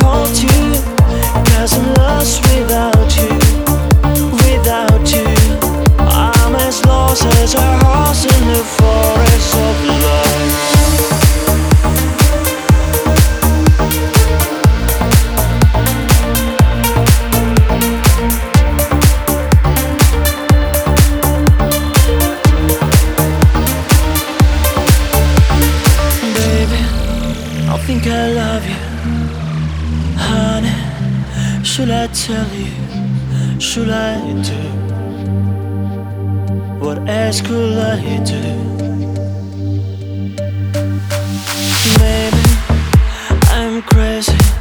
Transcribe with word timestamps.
hold 0.00 0.36
I'm 1.74 1.94
lost 1.94 2.42
without 2.54 3.10
you 3.16 3.28
Without 4.44 5.06
you. 5.12 5.26
I'm 5.98 6.54
as 6.56 6.84
lost 6.84 7.24
as 7.24 7.54
a 7.54 7.78
horse 7.84 8.24
in 8.24 8.48
the 8.48 8.64
forest 8.78 9.54
of 9.54 9.84
love. 9.84 10.32
Think 27.84 28.06
I 28.06 28.32
love 28.32 28.66
you. 28.66 29.41
Honey, 30.28 31.64
should 31.64 31.90
I 31.90 32.06
tell 32.08 32.48
you? 32.54 33.60
Should 33.60 33.90
I 33.90 34.18
do? 34.42 34.62
What 36.84 36.98
else 37.08 37.40
could 37.40 37.78
I 37.78 38.22
do? 38.24 38.42
Maybe 41.98 42.42
I'm 43.50 43.82
crazy. 43.82 44.51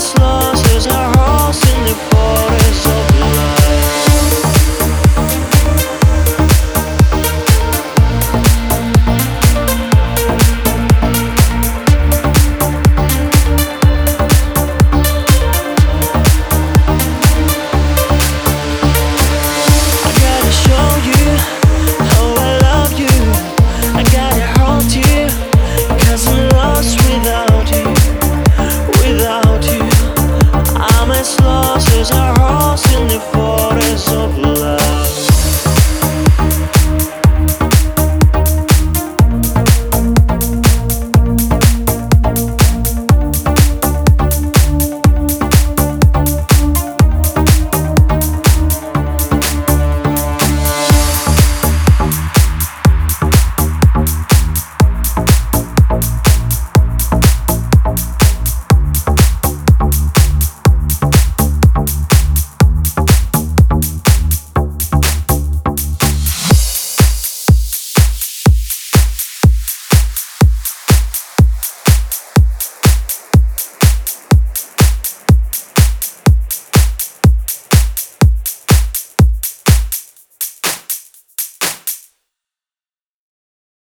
has 0.00 0.18
lost 0.18 0.59